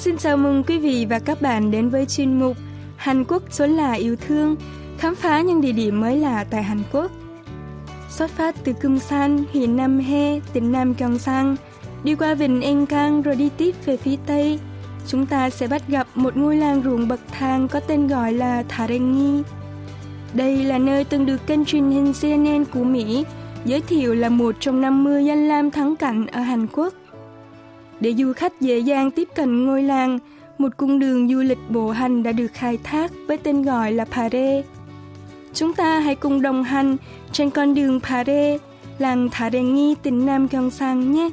[0.00, 2.56] xin chào mừng quý vị và các bạn đến với chuyên mục
[2.96, 4.56] Hàn Quốc chốn là yêu thương,
[4.98, 7.10] khám phá những địa điểm mới lạ tại Hàn Quốc.
[8.10, 11.56] Xuất phát từ Kumsan, huyện Nam He, tỉnh Nam Gyeongsang,
[12.04, 14.58] đi qua vịnh Enkang rồi đi tiếp về phía Tây,
[15.06, 18.62] chúng ta sẽ bắt gặp một ngôi làng ruộng bậc thang có tên gọi là
[18.68, 19.42] Tharengi.
[20.34, 23.24] Đây là nơi từng được kênh truyền hình CNN của Mỹ
[23.64, 26.94] giới thiệu là một trong 50 danh lam thắng cảnh ở Hàn Quốc.
[28.00, 30.18] Để du khách dễ dàng tiếp cận ngôi làng,
[30.58, 34.04] một cung đường du lịch bộ hành đã được khai thác với tên gọi là
[34.04, 34.62] Pare.
[35.54, 36.96] Chúng ta hãy cùng đồng hành
[37.32, 38.58] trên con đường Pare,
[38.98, 41.30] làng Thả Đề Nghi, tỉnh Nam Gyeongsang nhé.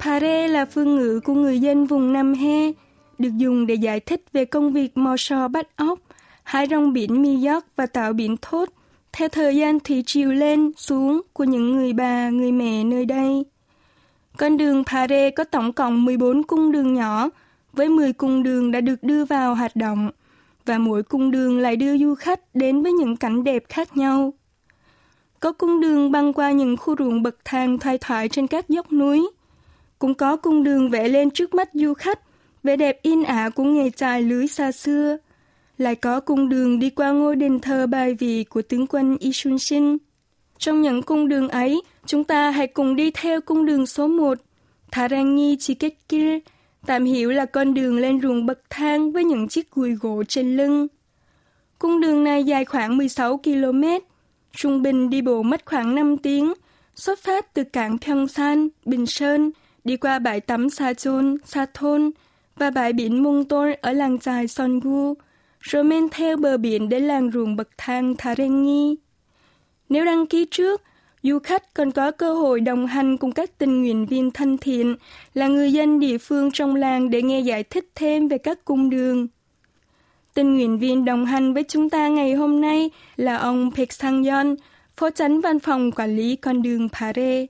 [0.00, 2.72] Pare là phương ngữ của người dân vùng Nam He,
[3.18, 5.98] được dùng để giải thích về công việc mò sò bắt ốc,
[6.42, 8.68] hai rong biển New York và tạo biển thốt
[9.12, 13.44] theo thời gian thủy triều lên xuống của những người bà, người mẹ nơi đây.
[14.36, 17.28] Con đường Pare có tổng cộng 14 cung đường nhỏ,
[17.72, 20.10] với 10 cung đường đã được đưa vào hoạt động,
[20.66, 24.32] và mỗi cung đường lại đưa du khách đến với những cảnh đẹp khác nhau.
[25.40, 28.92] Có cung đường băng qua những khu ruộng bậc thang thoai thoải trên các dốc
[28.92, 29.30] núi.
[29.98, 32.20] Cũng có cung đường vẽ lên trước mắt du khách,
[32.62, 35.16] vẻ đẹp in ả của nghề trài lưới xa xưa–
[35.82, 39.58] lại có cung đường đi qua ngôi đền thờ bài vị của tướng quân Isun
[39.58, 39.96] Shin.
[40.58, 44.38] Trong những cung đường ấy, chúng ta hãy cùng đi theo cung đường số 1,
[44.90, 46.38] Tharangi Chiketkil,
[46.86, 50.56] tạm hiểu là con đường lên ruộng bậc thang với những chiếc gùi gỗ trên
[50.56, 50.86] lưng.
[51.78, 53.84] Cung đường này dài khoảng 16 km,
[54.52, 56.52] trung bình đi bộ mất khoảng 5 tiếng,
[56.94, 59.50] xuất phát từ cảng Pyeongsan, Bình Sơn,
[59.84, 62.10] đi qua bãi tắm Sa Chôn, Sa Thôn
[62.56, 65.14] và bãi biển Mung Tôn ở làng trài Songu,
[65.62, 68.94] rồi men theo bờ biển đến làng ruộng bậc thang Tharengi.
[69.88, 70.82] Nếu đăng ký trước,
[71.22, 74.96] du khách còn có cơ hội đồng hành cùng các tình nguyện viên thân thiện
[75.34, 78.90] là người dân địa phương trong làng để nghe giải thích thêm về các cung
[78.90, 79.26] đường.
[80.34, 84.24] Tình nguyện viên đồng hành với chúng ta ngày hôm nay là ông Pek Sang
[84.24, 84.56] Yon,
[84.96, 87.46] phó tránh văn phòng quản lý con đường Pare.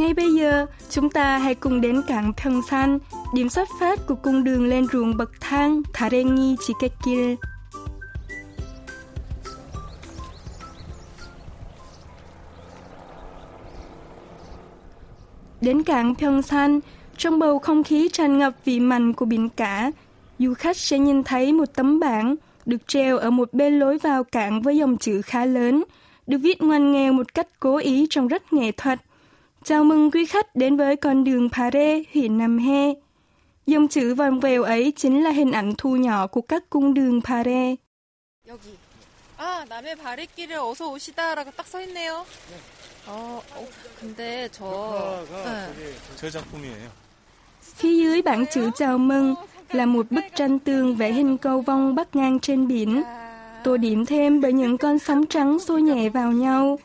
[0.00, 2.98] Ngay bây giờ, chúng ta hãy cùng đến cảng Pyeongsan,
[3.34, 7.34] điểm xuất phát của cung đường lên ruộng bậc thang Tarengi Chikekil.
[15.60, 16.80] Đến cảng Pyeongsan,
[17.16, 19.90] trong bầu không khí tràn ngập vị mặn của biển cả,
[20.38, 22.36] du khách sẽ nhìn thấy một tấm bảng
[22.66, 25.84] được treo ở một bên lối vào cảng với dòng chữ khá lớn,
[26.26, 29.00] được viết ngoan nghèo một cách cố ý trong rất nghệ thuật.
[29.63, 32.93] Chào mừng quý khách đến với con đường Pare, huyện Nam He.
[33.67, 37.21] Dòng chữ vòng vèo ấy chính là hình ảnh thu nhỏ của các cung đường
[37.21, 37.75] Pare.
[38.47, 38.77] 여기.
[39.37, 42.25] 아, 남의 바래길에 어서 오시다라고 딱 써 있네요.
[43.07, 43.67] 어, 어,
[43.99, 45.67] 근데 저 네.
[46.15, 46.87] 제 작품이에요.
[47.75, 49.35] Phía dưới bảng chữ chào mừng
[49.71, 53.03] là một bức tranh tường vẽ hình cầu vong bắc ngang trên biển,
[53.63, 56.79] tô điểm thêm bởi những con sóng trắng xô nhẹ vào nhau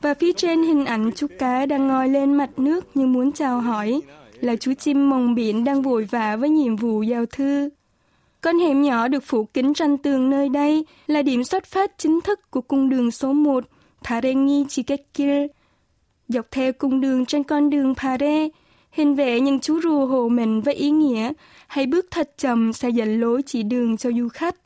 [0.00, 3.60] và phía trên hình ảnh chú cá đang ngoi lên mặt nước như muốn chào
[3.60, 4.00] hỏi,
[4.40, 7.68] là chú chim mồng biển đang vội vã với nhiệm vụ giao thư.
[8.40, 12.20] Con hẻm nhỏ được phủ kính tranh tường nơi đây là điểm xuất phát chính
[12.20, 13.64] thức của cung đường số 1,
[14.02, 15.46] Tharengi Chikekil.
[16.28, 18.48] Dọc theo cung đường trên con đường Pare,
[18.90, 21.32] hình vẽ những chú rùa hồ mình với ý nghĩa
[21.66, 24.56] hãy bước thật chậm sẽ dẫn lối chỉ đường cho du khách.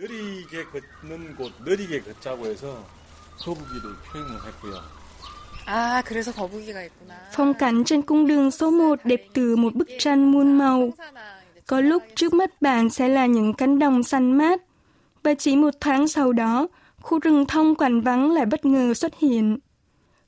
[0.00, 2.82] 느리게 걷는 곳, 느리게 걷자고 해서
[3.38, 4.80] 거북이를 표현을 했고요.
[5.66, 7.14] 아, 그래서 거북이가 있구나.
[7.32, 10.90] Phong cảnh trên cung đường số 1 đẹp từ một bức tranh muôn màu.
[11.66, 14.60] Có lúc trước mắt bạn sẽ là những cánh đồng xanh mát,
[15.22, 16.68] và chỉ một tháng sau đó,
[17.00, 19.58] khu rừng thông quạnh vắng lại bất ngờ xuất hiện.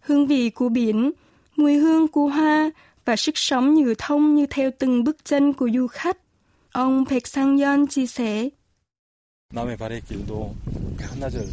[0.00, 1.12] Hương vị của biển,
[1.56, 2.70] mùi hương của hoa
[3.05, 6.17] và sức sống như thông như theo từng bước chân của du khách.
[6.73, 8.49] Ông Pek Sang Yeon chia sẻ.
[9.52, 10.55] 남의 발의 길도
[10.99, 11.46] 한나절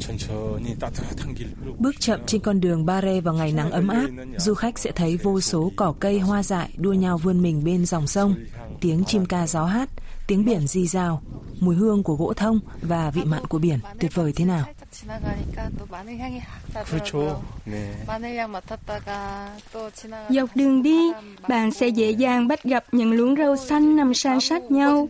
[0.00, 4.08] 천천히 따뜻한 길로 Bước chậm trên con đường Bare vào ngày nắng ấm áp,
[4.38, 7.86] du khách sẽ thấy vô số cỏ cây hoa dại đua nhau vươn mình bên
[7.86, 8.34] dòng sông,
[8.80, 9.90] tiếng chim ca gió hát,
[10.26, 11.22] tiếng biển di rào,
[11.60, 14.66] mùi hương của gỗ thông và vị mặn của biển tuyệt vời thế nào.
[14.90, 17.18] 살짝 지나가니까 또 마늘 향이 확 그렇죠.
[17.18, 17.44] 나더라고요.
[17.66, 18.04] 네.
[18.06, 21.12] 마늘향 맡았다가 또 지나가 Dọc đường đi,
[21.48, 25.08] bạn sẽ dễ dàng bắt gặp những luống rau xanh nằm san sát nhau.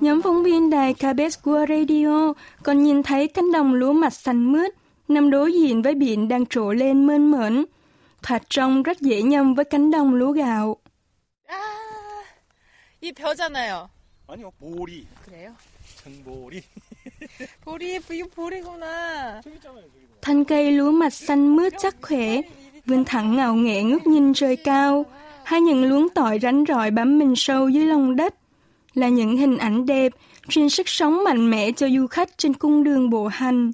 [0.00, 4.52] Nhóm phóng viên đài KBS World Radio còn nhìn thấy cánh đồng lúa mạch xanh
[4.52, 4.74] mướt
[5.08, 7.64] nằm đối diện với biển đang trổ lên mơn mởn.
[8.22, 10.76] thoạt trông rất dễ nhầm với cánh đồng lúa gạo.
[11.48, 11.54] 아,
[13.00, 13.88] 이 벼잖아요.
[14.28, 15.06] 아니요, 보리.
[15.24, 15.54] 그래요?
[16.04, 16.62] 청보리.
[17.64, 19.40] 보리, 이거 보리구나.
[19.42, 20.08] 저기 있잖아요, 저기.
[20.20, 22.40] Thân cây lúa mạch xanh mướt chắc khỏe,
[22.86, 25.06] vươn thẳng ngạo nghệ ngước nhìn trời cao.
[25.44, 28.34] Hai những luống tỏi rắn rỏi bám mình sâu dưới lòng đất.
[28.94, 30.12] Là những hình ảnh đẹp,
[30.48, 33.72] truyền sức sống mạnh mẽ cho du khách trên cung đường bộ hành.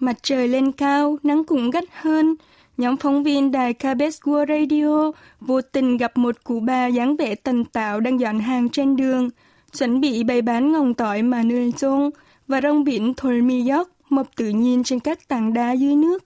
[0.00, 2.34] Mặt trời lên cao, nắng cũng gắt hơn.
[2.76, 7.34] Nhóm phóng viên đài KBS World Radio vô tình gặp một cụ bà dáng vẻ
[7.34, 9.30] tần tạo đang dọn hàng trên đường,
[9.77, 12.09] chuẩn bị bày bán ngồng tỏi mà nươi chôn
[12.47, 16.23] và rong biển thổi mi giấc mọc tự nhiên trên các tảng đá dưới nước.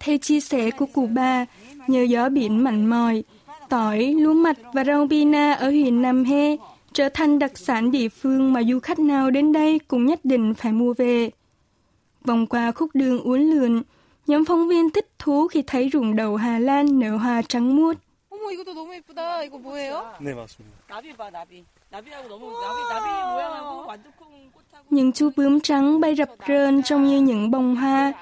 [0.00, 1.46] Theo chia sẻ của cụ bà,
[1.86, 3.24] nhờ gió biển mạnh mòi,
[3.68, 6.56] tỏi, lúa mạch và rau bina ở huyện Nam He
[6.92, 10.54] trở thành đặc sản địa phương mà du khách nào đến đây cũng nhất định
[10.54, 11.30] phải mua về.
[12.24, 13.82] Vòng qua khúc đường uốn lượn,
[14.27, 17.97] nhóm phóng viên thích thú khi thấy ruộng đầu Hà Lan nở hoa trắng muốt.
[18.29, 19.43] 어머, 이것도 너무 예쁘다.
[19.43, 20.13] 이거 뭐예요?
[20.19, 20.77] 네, 맞습니다.
[20.87, 21.63] 나비 봐 나비.
[21.91, 24.85] 나비하고 너무 나비 나비 모양하고 완두콩 꽃하고.
[24.89, 28.13] Những chú bướm trắng bay rập rơn trông như những bông hoa,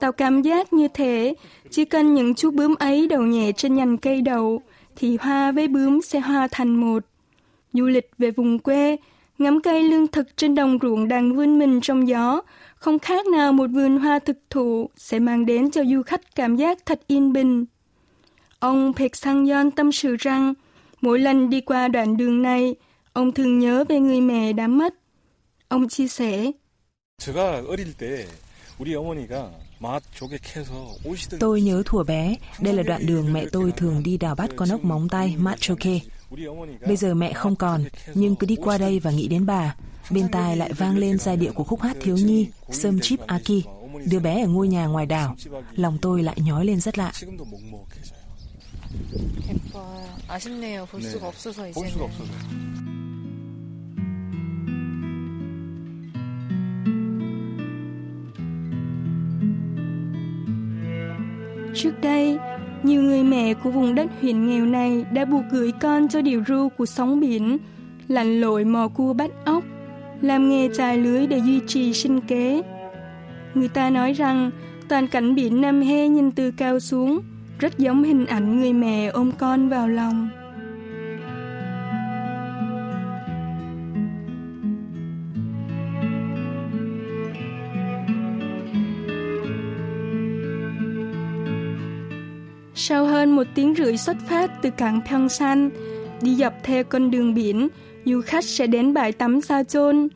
[0.00, 1.34] tạo cảm giác như thế.
[1.70, 4.62] Chỉ cần những chú bướm ấy đầu nhẹ trên nhành cây đậu,
[4.96, 7.04] thì hoa với bướm sẽ hòa thành một.
[7.72, 8.96] Du lịch về vùng quê,
[9.38, 12.42] ngắm cây lương thực trên đồng ruộng đang vươn mình trong gió,
[12.79, 16.55] không khác nào một vườn hoa thực thụ sẽ mang đến cho du khách cảm
[16.55, 17.65] giác thật yên bình.
[18.59, 20.53] Ông Pek Sang Yon tâm sự rằng,
[21.01, 22.75] mỗi lần đi qua đoạn đường này,
[23.13, 24.93] ông thường nhớ về người mẹ đã mất.
[25.67, 26.51] Ông chia sẻ,
[31.39, 34.69] Tôi nhớ thuở bé, đây là đoạn đường mẹ tôi thường đi đào bắt con
[34.69, 35.99] ốc móng tay Machoke.
[36.30, 37.84] 우리 어머니가 Bây giờ mẹ không còn,
[38.14, 39.74] nhưng cứ đi qua đây và nghĩ đến bà.
[40.10, 43.64] Bên tai lại vang lên giai điệu của khúc hát thiếu nhi Sơm Chip Aki,
[44.06, 45.36] đứa bé ở ngôi nhà ngoài đảo.
[45.76, 47.12] Lòng tôi lại nhói lên rất lạ.
[47.14, 48.24] 지금도 먹먹해져요.
[49.48, 50.04] 예뻐요.
[50.28, 50.86] 아쉽네요.
[50.86, 51.08] 볼 네.
[51.10, 51.90] 수가 없어서 볼 이제는.
[51.90, 52.32] 수가 없어서.
[61.74, 62.38] Trước đây,
[62.83, 66.43] nhiều người mẹ của vùng đất huyện nghèo này đã buộc gửi con cho điều
[66.47, 67.57] ru của sóng biển,
[68.07, 69.63] lặn lội mò cua bắt ốc,
[70.21, 72.61] làm nghề trài lưới để duy trì sinh kế.
[73.53, 74.51] Người ta nói rằng
[74.87, 77.21] toàn cảnh biển Nam He nhìn từ cao xuống,
[77.59, 80.29] rất giống hình ảnh người mẹ ôm con vào lòng.
[92.78, 95.70] Sau hơn một tiếng rưỡi xuất phát từ cảng Pyeongsan,
[96.20, 97.68] đi dọc theo con đường biển,
[98.04, 100.08] du khách sẽ đến bãi tắm Sa Chôn.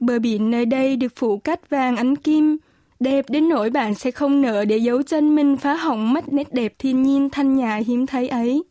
[0.00, 2.56] Bờ biển nơi đây được phủ cát vàng ánh kim,
[3.00, 6.52] đẹp đến nỗi bạn sẽ không nỡ để dấu chân mình phá hỏng mất nét
[6.52, 8.62] đẹp thiên nhiên thanh nhã hiếm thấy ấy.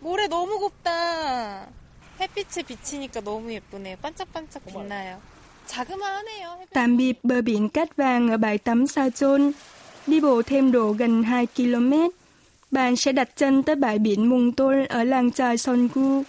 [0.00, 1.66] 모래 너무 곱다.
[2.20, 3.96] 햇빛에 비치니까 너무 예쁘네요.
[4.02, 5.20] 반짝반짝 빛나요.
[5.66, 6.56] 자그마하네요.
[6.60, 6.72] 햇빛.
[6.72, 9.52] Tạm biệt bờ biển cát vàng ở bãi tắm Sa Chôn.
[10.06, 11.92] Đi bộ thêm độ gần 2 km,
[12.71, 16.23] bạn sẽ đặt chân tới bãi biển Mùng Tôn ở làng trài Songu,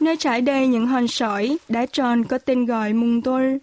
[0.00, 3.58] nơi trải đầy những hòn sỏi, đá tròn có tên gọi Mùng Tôn.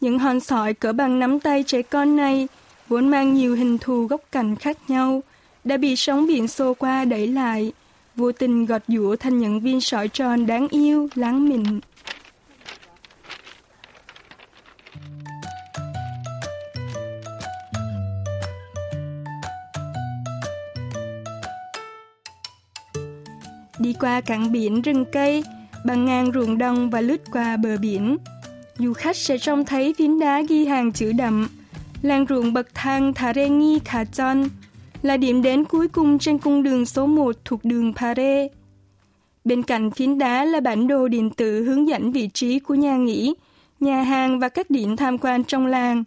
[0.00, 2.48] Những hòn sỏi cỡ bằng nắm tay trẻ con này
[2.88, 5.22] vốn mang nhiều hình thù góc cạnh khác nhau,
[5.64, 7.72] đã bị sóng biển xô qua đẩy lại,
[8.16, 11.80] vô tình gọt giũa thành những viên sỏi tròn đáng yêu, láng mịn.
[23.90, 25.44] Đi qua cảng biển rừng cây,
[25.86, 28.16] băng ngang ruộng đồng và lướt qua bờ biển.
[28.78, 31.48] Du khách sẽ trông thấy phiến đá ghi hàng chữ đậm.
[32.02, 34.48] Làng ruộng bậc thang Tharengi Khachon
[35.02, 38.48] là điểm đến cuối cùng trên cung đường số 1 thuộc đường Pare.
[39.44, 42.96] Bên cạnh phiến đá là bản đồ điện tử hướng dẫn vị trí của nhà
[42.96, 43.34] nghỉ,
[43.80, 46.04] nhà hàng và các điểm tham quan trong làng.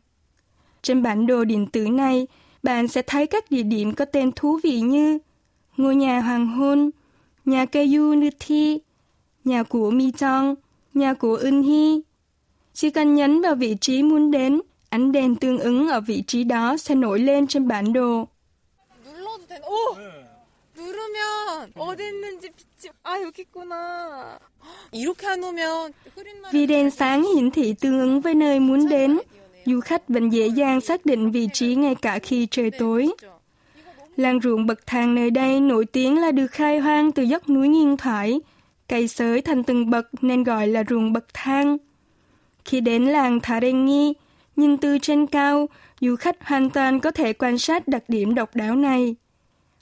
[0.82, 2.28] Trên bản đồ điện tử này,
[2.64, 5.20] bạn sẽ thấy các địa điểm có tên thú vị như
[5.78, 6.90] ngôi nhà hoàng hôn,
[7.46, 8.80] nhà cây yu nư thi,
[9.44, 10.56] nhà của mi chong,
[10.94, 12.02] nhà của ưng hi.
[12.74, 16.44] Chỉ cần nhấn vào vị trí muốn đến, ánh đèn tương ứng ở vị trí
[16.44, 18.28] đó sẽ nổi lên trên bản đồ.
[26.52, 29.20] Vì đèn sáng hiển thị tương ứng với nơi muốn đến,
[29.66, 33.10] du khách vẫn dễ dàng xác định vị trí ngay cả khi trời tối.
[34.16, 37.68] Làng ruộng bậc thang nơi đây nổi tiếng là được khai hoang từ dốc núi
[37.68, 38.42] nghiêng thoải,
[38.88, 41.78] cây sới thành từng bậc nên gọi là ruộng bậc thang.
[42.66, 44.14] Khi đến làng Tharengi,
[44.56, 45.70] nhìn từ trên cao,
[46.02, 49.16] du khách hoàn toàn có thể quan sát đặc điểm độc đáo này.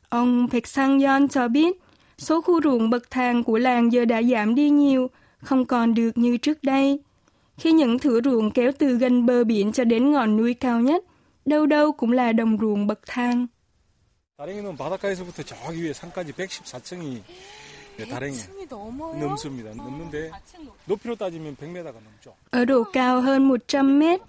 [0.09, 1.77] Ông Pek Sang Yon cho biết,
[2.17, 6.17] số khu ruộng bậc thang của làng giờ đã giảm đi nhiều, không còn được
[6.17, 7.00] như trước đây.
[7.57, 11.03] Khi những thửa ruộng kéo từ gần bờ biển cho đến ngọn núi cao nhất,
[11.45, 13.47] đâu đâu cũng là đồng ruộng bậc thang.
[14.40, 17.23] 다랭이는 바닷가에서부터 저기 위에 산까지 114층이
[18.11, 18.37] 다랭이
[19.18, 19.70] 넘습니다.
[19.75, 20.30] 넘는데
[20.85, 22.35] 높이로 따지면 100m가 넘죠.
[22.50, 24.20] Ở độ cao hơn 100 mét,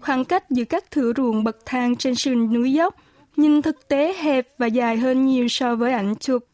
[0.00, 2.94] khoảng cách giữa các thửa ruộng bậc thang trên sườn núi dốc
[3.36, 6.44] nhìn thực tế hẹp và dài hơn nhiều so với ảnh chụp.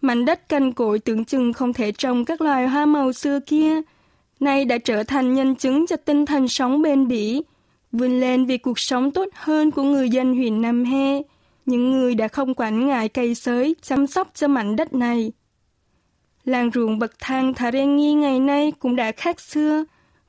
[0.00, 3.80] Mảnh đất cằn cỗi tưởng chừng không thể trồng các loài hoa màu xưa kia,
[4.40, 7.42] nay đã trở thành nhân chứng cho tinh thần sống bền bỉ,
[7.92, 11.22] vươn lên vì cuộc sống tốt hơn của người dân huyện Nam He,
[11.65, 15.31] những người đã không quản ngại cây sới chăm sóc cho mảnh đất này.
[16.43, 19.85] Làng ruộng bậc thang Tharengi ngày nay cũng đã khác xưa,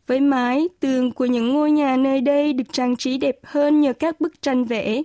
[0.06, 3.92] với mái, tường của những ngôi nhà nơi đây được trang trí đẹp hơn nhờ
[3.92, 5.02] các bức tranh vẽ.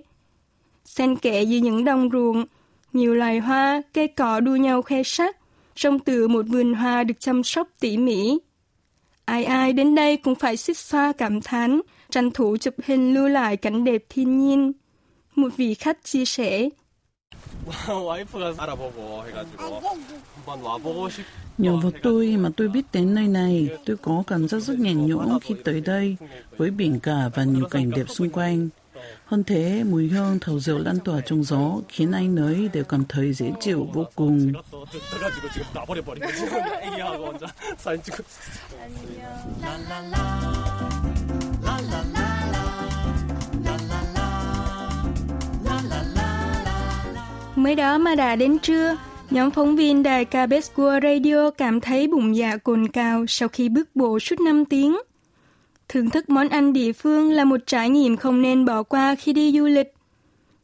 [0.84, 2.44] Xen kẽ giữa những đồng ruộng,
[2.92, 5.36] nhiều loài hoa, cây cỏ đua nhau khoe sắc,
[5.74, 8.38] trông tựa một vườn hoa được chăm sóc tỉ mỉ.
[9.24, 13.28] Ai ai đến đây cũng phải xích xoa cảm thán, tranh thủ chụp hình lưu
[13.28, 14.72] lại cảnh đẹp thiên nhiên
[15.34, 16.68] một vị khách chia sẻ.
[21.58, 25.06] Nhờ vào tôi mà tôi biết đến nơi này, tôi có cảm giác rất nhàn
[25.06, 26.16] nhũn khi tới đây,
[26.56, 28.68] với biển cả và nhiều cảnh đẹp xung quanh.
[29.24, 33.04] Hơn thế, mùi hương thầu rượu lan tỏa trong gió khiến anh ấy đều cảm
[33.08, 34.52] thấy dễ chịu vô cùng.
[39.62, 40.22] la la la
[41.62, 42.21] la la la
[47.62, 48.96] Mới đó mà đã đến trưa,
[49.30, 53.68] nhóm phóng viên đài KBS World Radio cảm thấy bụng dạ cồn cào sau khi
[53.68, 54.98] bước bộ suốt 5 tiếng.
[55.88, 59.32] Thưởng thức món ăn địa phương là một trải nghiệm không nên bỏ qua khi
[59.32, 59.94] đi du lịch.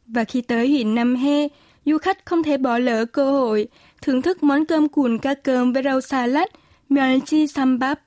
[0.07, 1.47] Và khi tới huyện Nam He,
[1.85, 3.67] du khách không thể bỏ lỡ cơ hội
[4.01, 6.51] thưởng thức món cơm cuộn cá cơm với rau xà lách,
[6.89, 7.99] melchi sambap.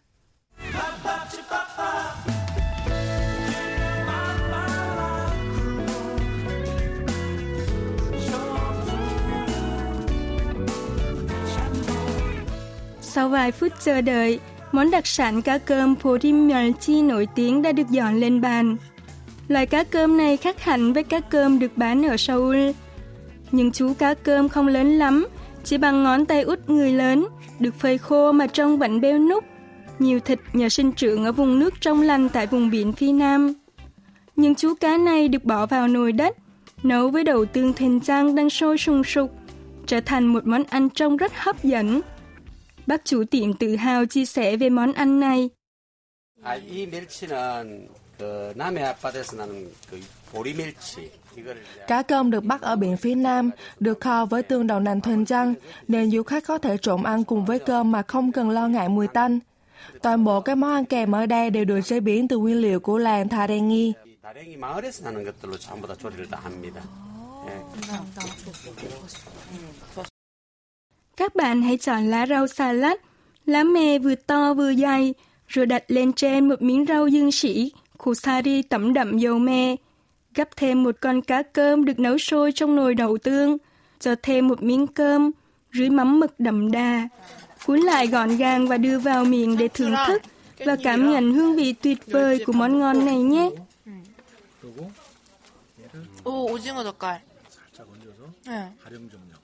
[13.14, 14.40] Sau vài phút chờ đợi,
[14.73, 16.49] món đặc sản cá cơm Porim
[17.09, 18.76] nổi tiếng đã được dọn lên bàn.
[19.49, 22.71] Loại cá cơm này khác hẳn với cá cơm được bán ở Seoul.
[23.50, 25.26] Nhưng chú cá cơm không lớn lắm,
[25.64, 27.26] chỉ bằng ngón tay út người lớn,
[27.59, 29.45] được phơi khô mà trông vẫn bêu núc.
[29.99, 33.54] Nhiều thịt nhờ sinh trưởng ở vùng nước trong lành tại vùng biển phía Nam.
[34.37, 36.37] Những chú cá này được bỏ vào nồi đất,
[36.83, 39.33] nấu với đầu tương thuyền trang đang sôi sùng sục,
[39.87, 42.00] trở thành một món ăn trông rất hấp dẫn.
[42.86, 45.48] Bác chủ tiệm tự hào chia sẻ về món ăn này.
[51.86, 55.24] Cá cơm được bắt ở biển phía Nam, được kho với tương đậu nành thuần
[55.24, 55.54] trăng,
[55.88, 58.88] nên du khách có thể trộn ăn cùng với cơm mà không cần lo ngại
[58.88, 59.38] mùi tanh.
[60.02, 62.80] Toàn bộ các món ăn kèm ở đây đều được chế biến từ nguyên liệu
[62.80, 63.92] của làng Tharengi.
[71.17, 73.01] Các bạn hãy chọn lá rau xà lách,
[73.46, 75.13] lá mè vừa to vừa dày,
[75.48, 79.75] rồi đặt lên trên một miếng rau dương sỉ, kusari tẩm đậm dầu me.
[80.36, 83.57] Gắp thêm một con cá cơm được nấu sôi trong nồi đậu tương,
[84.00, 85.31] cho thêm một miếng cơm,
[85.74, 87.10] rưới mắm mực đậm đà.
[87.65, 90.22] Cuốn lại gọn gàng và đưa vào miệng để thưởng thức
[90.65, 93.50] và cảm nhận hương vị tuyệt vời của món ngon này nhé.
[96.24, 97.22] 오, 오징어 젓갈.
[97.55, 98.74] 살짝 얹어서 네.
[98.84, 99.39] 가령 정력.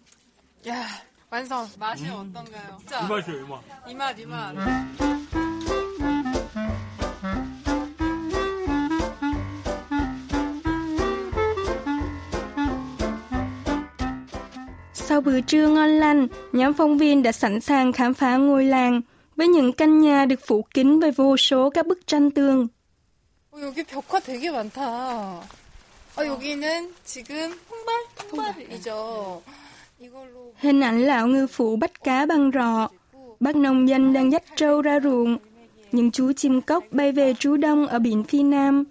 [0.68, 0.86] 야,
[1.30, 1.68] 완성.
[1.80, 2.78] 맛이 어떤가요?
[2.80, 3.00] 진짜.
[3.00, 3.62] 이 맛이에요, 이 맛.
[3.88, 4.54] 이 맛, 이 맛.
[14.94, 19.02] Sau bữa trưa ngon lành, nhóm phóng viên đã sẵn sàng khám phá ngôi làng
[19.36, 22.68] với những căn nhà được phủ kín với vô số các bức tranh tường.
[23.52, 24.82] 어, 여기 벽화 되게 많다.
[26.16, 27.96] 아, 여기는 지금 홍발?
[28.32, 28.90] 홍발이죠.
[28.90, 29.44] 이걸로
[30.57, 32.89] Hình ảnh lão ngư phủ bắt cá bằng rọ,
[33.41, 35.39] bác nông dân đang dắt trâu ra ruộng,
[35.93, 38.85] những chú chim cốc bay về trú đông ở biển Phi Nam.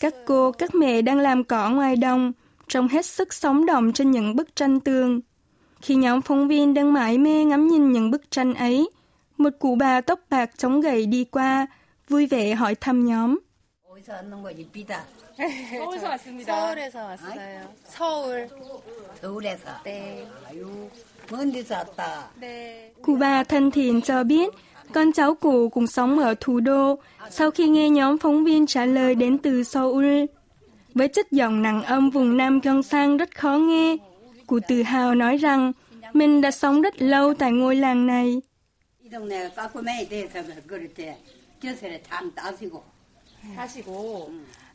[0.00, 2.32] Các cô, các mẹ đang làm cỏ ngoài đồng,
[2.68, 5.20] trông hết sức sống động trên những bức tranh tường.
[5.82, 8.90] Khi nhóm phóng viên đang mãi mê ngắm nhìn những bức tranh ấy,
[9.38, 11.66] một cụ bà tóc bạc chống gậy đi qua,
[12.08, 13.38] vui vẻ hỏi thăm nhóm.
[14.03, 14.67] 어디서 왔는 거지?
[14.71, 15.05] 비다.
[15.71, 16.55] 서울에서 왔습니다.
[16.55, 17.73] 서울에서 왔어요.
[17.85, 18.49] 서울.
[19.21, 19.69] 서울에서.
[19.83, 20.27] 네.
[20.47, 20.89] 아유,
[21.31, 22.29] 먼 데서 왔다.
[22.39, 22.91] 네.
[23.01, 24.53] Cụ bà thân thiện cho biết
[24.93, 28.85] Con cháu cụ cũng sống ở thủ đô sau khi nghe nhóm phóng viên trả
[28.85, 30.25] lời đến từ Seoul.
[30.93, 33.97] Với chất giọng nặng âm vùng Nam Gyeongsang rất khó nghe,
[34.47, 35.71] cụ tự hào nói rằng
[36.13, 38.41] mình đã sống rất lâu tại ngôi làng này.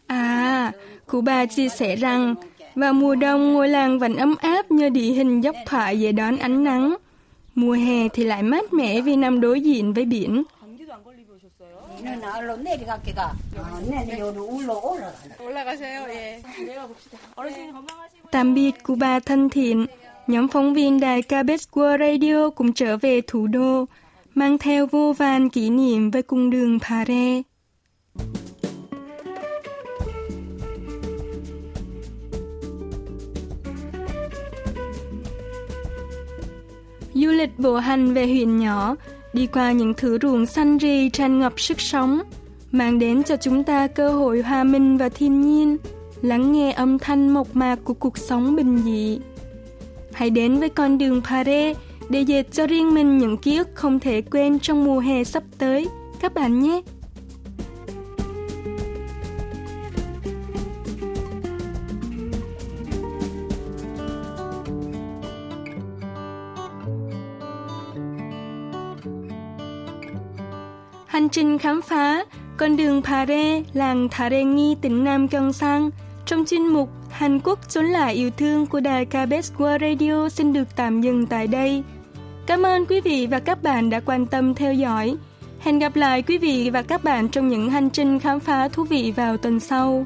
[0.07, 0.71] À,
[1.07, 2.35] cụ bà chia sẻ rằng
[2.75, 6.37] vào mùa đông ngôi làng vẫn ấm áp như địa hình dốc thoại dễ đón
[6.37, 6.95] ánh nắng.
[7.55, 10.43] Mùa hè thì lại mát mẻ vì nằm đối diện với biển.
[18.31, 19.85] Tạm biệt cụ bà thân thiện,
[20.27, 23.85] nhóm phóng viên đài KBS World Radio cũng trở về thủ đô,
[24.35, 27.41] mang theo vô vàn kỷ niệm về cung đường Pare.
[37.21, 38.95] Du lịch bộ hành về huyện nhỏ,
[39.33, 42.21] đi qua những thứ ruộng xanh rì tràn ngập sức sống,
[42.71, 45.77] mang đến cho chúng ta cơ hội hòa minh và thiên nhiên,
[46.21, 49.19] lắng nghe âm thanh mộc mạc của cuộc sống bình dị.
[50.13, 51.73] Hãy đến với con đường Pare
[52.09, 55.43] để dệt cho riêng mình những ký ức không thể quên trong mùa hè sắp
[55.57, 55.87] tới,
[56.19, 56.81] các bạn nhé!
[71.29, 72.25] Hành trình khám phá
[72.57, 75.89] con đường Pare, làng Tharengi, tỉnh Nam Gyeongsang
[76.25, 80.53] trong chuyên mục Hàn Quốc trốn lại yêu thương của đài KBS World Radio xin
[80.53, 81.83] được tạm dừng tại đây.
[82.45, 85.15] Cảm ơn quý vị và các bạn đã quan tâm theo dõi.
[85.59, 88.83] Hẹn gặp lại quý vị và các bạn trong những hành trình khám phá thú
[88.83, 90.05] vị vào tuần sau.